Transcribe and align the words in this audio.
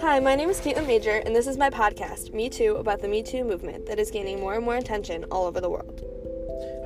Hi, 0.00 0.18
my 0.18 0.34
name 0.34 0.48
is 0.48 0.58
Caitlin 0.58 0.86
Major, 0.86 1.20
and 1.26 1.36
this 1.36 1.46
is 1.46 1.58
my 1.58 1.68
podcast, 1.68 2.32
Me 2.32 2.48
Too, 2.48 2.76
about 2.76 3.02
the 3.02 3.08
Me 3.08 3.22
Too 3.22 3.44
movement 3.44 3.84
that 3.84 3.98
is 3.98 4.10
gaining 4.10 4.40
more 4.40 4.54
and 4.54 4.64
more 4.64 4.76
attention 4.76 5.24
all 5.30 5.44
over 5.44 5.60
the 5.60 5.68
world. 5.68 6.02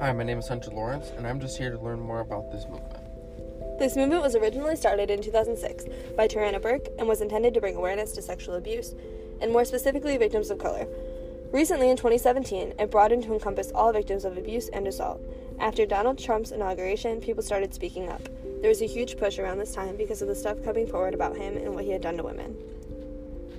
Hi, 0.00 0.12
my 0.12 0.24
name 0.24 0.40
is 0.40 0.48
Hunter 0.48 0.72
Lawrence, 0.72 1.12
and 1.16 1.24
I'm 1.24 1.38
just 1.38 1.56
here 1.56 1.70
to 1.70 1.78
learn 1.78 2.00
more 2.00 2.18
about 2.18 2.50
this 2.50 2.64
movement. 2.64 3.78
This 3.78 3.94
movement 3.94 4.22
was 4.22 4.34
originally 4.34 4.74
started 4.74 5.08
in 5.08 5.22
2006 5.22 5.84
by 6.16 6.26
Tarana 6.26 6.60
Burke 6.60 6.88
and 6.98 7.06
was 7.06 7.20
intended 7.20 7.54
to 7.54 7.60
bring 7.60 7.76
awareness 7.76 8.10
to 8.12 8.22
sexual 8.22 8.56
abuse, 8.56 8.92
and 9.40 9.52
more 9.52 9.64
specifically, 9.64 10.16
victims 10.16 10.50
of 10.50 10.58
color. 10.58 10.88
Recently, 11.52 11.90
in 11.90 11.96
2017, 11.96 12.74
it 12.76 12.90
broadened 12.90 13.22
to 13.22 13.32
encompass 13.32 13.70
all 13.72 13.92
victims 13.92 14.24
of 14.24 14.36
abuse 14.36 14.68
and 14.70 14.88
assault. 14.88 15.20
After 15.60 15.86
Donald 15.86 16.18
Trump's 16.18 16.50
inauguration, 16.50 17.20
people 17.20 17.44
started 17.44 17.72
speaking 17.72 18.08
up. 18.08 18.28
There 18.60 18.68
was 18.68 18.82
a 18.82 18.86
huge 18.86 19.16
push 19.16 19.38
around 19.38 19.58
this 19.58 19.74
time 19.74 19.96
because 19.96 20.20
of 20.20 20.28
the 20.28 20.34
stuff 20.34 20.64
coming 20.64 20.86
forward 20.86 21.14
about 21.14 21.36
him 21.36 21.56
and 21.56 21.74
what 21.74 21.84
he 21.84 21.90
had 21.90 22.02
done 22.02 22.16
to 22.16 22.24
women. 22.24 22.56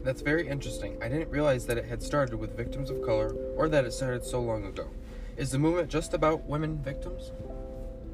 That's 0.04 0.22
very 0.22 0.48
interesting. 0.48 0.98
I 1.02 1.08
didn't 1.08 1.30
realize 1.30 1.66
that 1.68 1.78
it 1.78 1.86
had 1.86 2.04
started 2.04 2.36
with 2.36 2.58
victims 2.58 2.90
of 2.90 3.02
color 3.02 3.34
or 3.56 3.70
that 3.70 3.86
it 3.86 3.94
started 3.94 4.26
so 4.26 4.42
long 4.42 4.66
ago. 4.66 4.88
Is 5.38 5.52
the 5.52 5.60
movement 5.60 5.90
just 5.90 6.14
about 6.14 6.44
women 6.46 6.78
victims? 6.78 7.32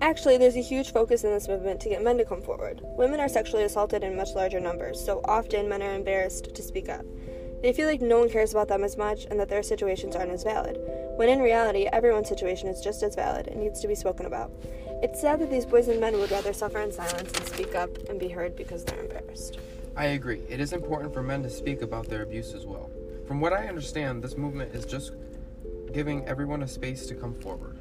Actually, 0.02 0.38
there's 0.38 0.58
a 0.58 0.62
huge 0.62 0.92
focus 0.92 1.24
in 1.24 1.32
this 1.32 1.48
movement 1.48 1.80
to 1.80 1.90
get 1.90 2.04
men 2.04 2.18
to 2.18 2.26
come 2.26 2.42
forward. 2.42 2.82
Women 2.84 3.20
are 3.20 3.30
sexually 3.30 3.64
assaulted 3.64 4.04
in 4.04 4.16
much 4.16 4.36
larger 4.36 4.60
numbers, 4.60 5.04
so 5.04 5.22
often 5.26 5.70
men 5.70 5.82
are 5.82 5.96
embarrassed 5.96 6.54
to 6.54 6.62
speak 6.62 6.90
up. 6.90 7.06
They 7.64 7.74
feel 7.74 7.88
like 7.88 8.02
no 8.02 8.20
one 8.20 8.30
cares 8.30 8.52
about 8.52 8.68
them 8.68 8.84
as 8.84 8.98
much 8.98 9.26
and 9.32 9.40
that 9.40 9.50
their 9.50 9.64
situations 9.64 10.16
aren't 10.16 10.32
as 10.32 10.44
valid, 10.44 10.78
when 11.16 11.30
in 11.30 11.40
reality, 11.40 11.88
everyone's 11.92 12.30
situation 12.30 12.68
is 12.68 12.82
just 12.82 13.02
as 13.02 13.16
valid 13.16 13.48
and 13.48 13.60
needs 13.60 13.80
to 13.82 13.88
be 13.88 13.96
spoken 13.96 14.28
about. 14.28 14.52
It's 15.06 15.22
sad 15.22 15.40
that 15.42 15.52
these 15.52 15.68
boys 15.68 15.88
and 15.88 16.00
men 16.02 16.18
would 16.18 16.32
rather 16.32 16.52
suffer 16.52 16.80
in 16.80 16.92
silence 16.92 17.32
than 17.32 17.46
speak 17.46 17.76
up 17.76 17.96
and 18.10 18.20
be 18.20 18.28
heard 18.28 18.56
because 18.56 18.84
they're 18.84 19.00
embarrassed. 19.00 19.60
I 19.96 20.06
agree. 20.06 20.42
It 20.50 20.60
is 20.60 20.74
important 20.74 21.14
for 21.14 21.22
men 21.22 21.44
to 21.44 21.50
speak 21.52 21.84
about 21.84 22.10
their 22.10 22.24
abuse 22.24 22.56
as 22.56 22.66
well. 22.66 22.90
From 23.28 23.40
what 23.40 23.54
I 23.54 23.68
understand, 23.68 24.24
this 24.24 24.36
movement 24.36 24.74
is 24.74 24.84
just 24.84 25.12
giving 25.94 26.26
everyone 26.26 26.64
a 26.64 26.68
space 26.68 27.06
to 27.06 27.14
come 27.14 27.36
forward. 27.36 27.78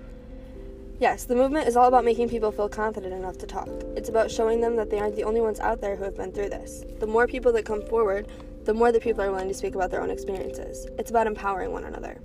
Yes, 1.01 1.25
the 1.25 1.35
movement 1.35 1.67
is 1.67 1.79
all 1.79 1.89
about 1.89 2.05
making 2.05 2.29
people 2.29 2.53
feel 2.53 2.69
confident 2.69 3.15
enough 3.15 3.39
to 3.39 3.47
talk. 3.47 3.71
It's 3.97 4.11
about 4.11 4.31
showing 4.31 4.61
them 4.61 4.77
that 4.77 4.91
they 4.91 4.99
aren't 4.99 5.17
the 5.17 5.25
only 5.25 5.41
ones 5.41 5.61
out 5.61 5.81
there 5.81 5.97
who 5.97 6.05
have 6.05 6.19
been 6.19 6.31
through 6.31 6.51
this. 6.51 6.85
The 7.01 7.07
more 7.07 7.27
people 7.27 7.55
that 7.55 7.65
come 7.65 7.81
forward, 7.87 8.29
the 8.65 8.75
more 8.75 8.93
the 8.93 9.01
people 9.01 9.23
are 9.23 9.31
willing 9.31 9.49
to 9.49 9.55
speak 9.55 9.75
about 9.75 9.91
their 9.91 10.03
own 10.03 10.11
experiences. 10.11 10.89
It's 10.99 11.09
about 11.09 11.27
empowering 11.27 11.73
one 11.73 11.85
another. 11.85 12.19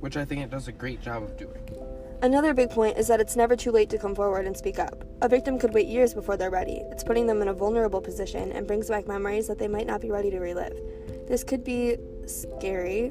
Which 0.00 0.18
I 0.18 0.26
think 0.26 0.42
it 0.42 0.50
does 0.50 0.68
a 0.68 0.72
great 0.72 1.00
job 1.00 1.22
of 1.22 1.38
doing. 1.38 1.56
Another 2.22 2.54
big 2.54 2.70
point 2.70 2.98
is 2.98 3.08
that 3.08 3.18
it's 3.18 3.34
never 3.34 3.56
too 3.56 3.72
late 3.72 3.90
to 3.90 3.98
come 3.98 4.14
forward 4.14 4.46
and 4.46 4.56
speak 4.56 4.78
up. 4.78 5.04
A 5.22 5.28
victim 5.28 5.58
could 5.58 5.74
wait 5.74 5.88
years 5.88 6.14
before 6.14 6.36
they're 6.36 6.50
ready. 6.50 6.80
It's 6.92 7.02
putting 7.02 7.26
them 7.26 7.42
in 7.42 7.48
a 7.48 7.52
vulnerable 7.52 8.00
position 8.00 8.52
and 8.52 8.64
brings 8.64 8.88
back 8.88 9.08
memories 9.08 9.48
that 9.48 9.58
they 9.58 9.66
might 9.66 9.88
not 9.88 10.00
be 10.00 10.12
ready 10.12 10.30
to 10.30 10.38
relive. 10.38 10.78
This 11.26 11.42
could 11.42 11.64
be 11.64 11.96
scary. 12.26 13.10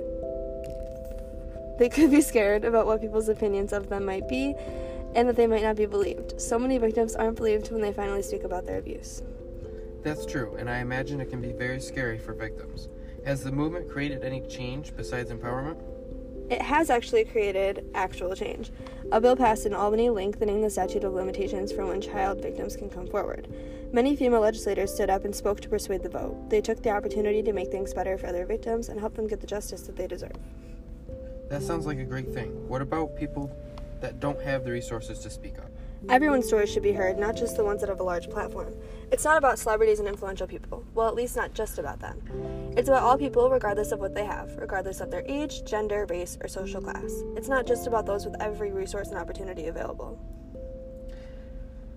They 1.78 1.89
could 1.89 2.09
be 2.09 2.22
scared 2.22 2.64
about 2.64 2.86
what 2.86 3.02
people's 3.02 3.28
opinions 3.28 3.73
of 3.73 3.89
them 3.89 4.06
might 4.06 4.30
be 4.30 4.56
and 5.14 5.28
that 5.28 5.36
they 5.36 5.48
might 5.48 5.64
not 5.64 5.76
be 5.76 5.88
believed. 5.88 6.39
So 6.39 6.58
many 6.58 6.78
victims 6.78 7.14
aren't 7.14 7.36
believed 7.36 7.70
when 7.70 7.82
they 7.82 7.92
finally 7.92 8.22
speak 8.22 8.45
about 8.45 8.66
their 8.66 8.78
abuse. 8.78 9.22
That's 10.04 10.26
true, 10.26 10.56
and 10.58 10.70
I 10.70 10.78
imagine 10.78 11.20
it 11.20 11.30
can 11.30 11.42
be 11.42 11.52
very 11.52 11.82
scary 11.82 12.17
for 12.17 12.34
victims. 12.34 12.88
Has 13.26 13.44
the 13.44 13.52
movement 13.52 13.89
created 13.89 14.23
any 14.23 14.39
change 14.48 14.95
besides 14.95 15.32
empowerment? 15.32 15.82
It 16.52 16.62
has 16.62 16.90
actually 16.90 17.24
created 17.24 17.86
actual 17.96 18.36
change. 18.36 18.72
A 19.14 19.22
bill 19.22 19.38
passed 19.38 19.66
in 19.66 19.74
Albany 19.74 20.10
lengthening 20.10 20.60
the 20.60 20.70
statute 20.70 21.06
of 21.06 21.14
limitations 21.14 21.72
for 21.72 21.86
when 21.86 22.02
child 22.02 22.42
victims 22.42 22.76
can 22.76 22.90
come 22.90 23.08
forward. 23.08 23.48
Many 23.94 24.18
female 24.18 24.42
legislators 24.42 24.94
stood 24.94 25.10
up 25.10 25.24
and 25.24 25.34
spoke 25.34 25.62
to 25.62 25.70
persuade 25.70 26.04
the 26.04 26.10
vote. 26.10 26.50
They 26.50 26.60
took 26.60 26.84
the 26.84 26.90
opportunity 26.90 27.42
to 27.42 27.54
make 27.54 27.72
things 27.72 27.94
better 27.94 28.18
for 28.18 28.28
other 28.28 28.46
victims 28.46 28.90
and 28.90 29.00
help 29.00 29.16
them 29.16 29.28
get 29.28 29.40
the 29.40 29.48
justice 29.48 29.84
that 29.84 29.96
they 29.96 30.08
deserve. 30.08 30.36
That 31.48 31.64
sounds 31.64 31.86
like 31.86 32.00
a 32.00 32.04
great 32.04 32.34
thing. 32.34 32.67
What 32.67 32.82
about 32.82 33.16
people 33.16 33.50
that 34.02 34.20
don't 34.20 34.42
have 34.42 34.66
the 34.66 34.72
resources 34.72 35.20
to 35.20 35.30
speak 35.30 35.58
up? 35.58 35.70
Everyone's 36.10 36.48
stories 36.48 36.72
should 36.72 36.84
be 36.84 36.94
heard, 36.94 37.20
not 37.20 37.36
just 37.36 37.56
the 37.56 37.64
ones 37.64 37.80
that 37.82 37.89
have 37.89 38.00
a 38.00 38.04
large 38.04 38.30
platform. 38.30 38.73
It's 39.12 39.23
not 39.23 39.38
about 39.38 39.60
celebrities 39.60 40.00
and 40.00 40.08
influential 40.08 40.48
people. 40.48 40.84
Well, 40.95 41.08
at 41.08 41.16
least 41.16 41.36
not 41.36 41.54
just 41.54 41.78
about 41.78 42.00
them. 42.00 42.73
It's 42.76 42.89
about 42.89 43.04
all 43.04 43.17
people, 43.17 43.50
regardless 43.50 43.92
of 43.92 44.00
what 44.00 44.16
they 44.16 44.26
have, 44.26 44.58
regardless 44.58 45.00
of 45.00 45.11
their 45.11 45.23
age, 45.28 45.64
gender, 45.64 46.06
race, 46.10 46.38
or 46.42 46.48
social 46.48 46.82
class. 46.82 47.23
It's 47.36 47.48
not 47.48 47.67
just 47.67 47.86
about 47.86 48.06
those 48.06 48.26
with 48.26 48.42
every 48.42 48.72
resource 48.72 49.10
and 49.10 49.17
opportunity 49.17 49.67
available. 49.67 50.20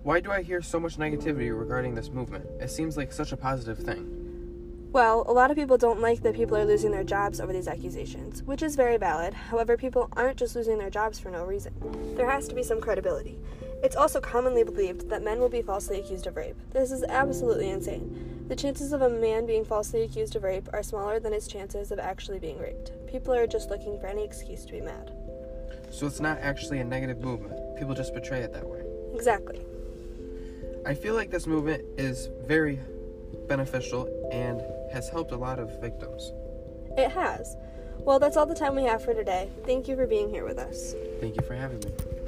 Why 0.03 0.19
do 0.19 0.31
I 0.31 0.43
hear 0.43 0.61
so 0.61 0.79
much 0.79 0.97
negativity 0.97 1.57
regarding 1.57 1.95
this 1.95 2.09
movement? 2.09 2.45
It 2.61 2.69
seems 2.69 2.95
like 2.95 3.11
such 3.11 3.31
a 3.31 3.37
positive 3.37 3.79
thing. 3.79 4.24
Well, 4.95 5.25
a 5.27 5.33
lot 5.33 5.51
of 5.51 5.57
people 5.57 5.77
don't 5.77 5.99
like 5.99 6.21
that 6.21 6.35
people 6.35 6.55
are 6.55 6.63
losing 6.63 6.91
their 6.91 7.03
jobs 7.03 7.41
over 7.41 7.51
these 7.51 7.67
accusations, 7.67 8.43
which 8.43 8.63
is 8.63 8.77
very 8.77 8.95
valid. 8.95 9.33
However, 9.33 9.75
people 9.75 10.07
aren't 10.13 10.37
just 10.37 10.55
losing 10.55 10.77
their 10.77 10.89
jobs 10.89 11.19
for 11.19 11.29
no 11.29 11.43
reason. 11.43 11.73
There 12.15 12.29
has 12.29 12.47
to 12.47 12.55
be 12.55 12.63
some 12.63 12.79
credibility. 12.79 13.37
It's 13.83 13.97
also 13.97 14.21
commonly 14.21 14.63
believed 14.63 15.09
that 15.09 15.21
men 15.21 15.41
will 15.41 15.49
be 15.49 15.61
falsely 15.61 15.99
accused 15.99 16.27
of 16.27 16.37
rape. 16.37 16.55
This 16.71 16.93
is 16.93 17.03
absolutely 17.03 17.71
insane. 17.71 18.45
The 18.47 18.55
chances 18.55 18.93
of 18.93 19.01
a 19.01 19.09
man 19.09 19.45
being 19.45 19.65
falsely 19.65 20.03
accused 20.03 20.37
of 20.37 20.43
rape 20.43 20.69
are 20.71 20.81
smaller 20.81 21.19
than 21.19 21.33
his 21.33 21.49
chances 21.49 21.91
of 21.91 21.99
actually 21.99 22.39
being 22.39 22.57
raped. 22.57 22.91
People 23.05 23.33
are 23.33 23.47
just 23.47 23.69
looking 23.69 23.99
for 23.99 24.07
any 24.07 24.23
excuse 24.23 24.63
to 24.63 24.71
be 24.71 24.79
mad. 24.79 25.11
So 25.91 26.07
it's 26.07 26.21
not 26.21 26.37
actually 26.39 26.79
a 26.79 26.85
negative 26.85 27.19
movement. 27.19 27.77
People 27.77 27.95
just 27.95 28.13
portray 28.13 28.43
it 28.43 28.53
that 28.53 28.65
way. 28.65 28.81
Exactly. 29.13 29.59
I 30.85 30.93
feel 30.93 31.15
like 31.15 31.31
this 31.31 31.47
movement 31.47 31.83
is 31.97 32.29
very 32.47 32.79
beneficial 33.49 34.07
and 34.31 34.61
has 34.95 35.09
helped 35.09 35.33
a 35.33 35.37
lot 35.37 35.59
of 35.59 35.81
victims. 35.81 36.31
It 36.97 37.11
has. 37.11 37.57
Well, 37.99 38.17
that's 38.17 38.37
all 38.37 38.45
the 38.45 38.55
time 38.55 38.75
we 38.75 38.83
have 38.83 39.03
for 39.03 39.13
today. 39.13 39.49
Thank 39.65 39.89
you 39.89 39.95
for 39.97 40.07
being 40.07 40.29
here 40.29 40.45
with 40.45 40.57
us. 40.57 40.95
Thank 41.19 41.35
you 41.35 41.43
for 41.43 41.53
having 41.53 41.79
me. 41.79 42.24